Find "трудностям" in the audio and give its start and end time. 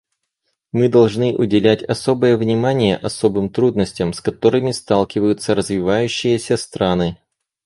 3.51-4.13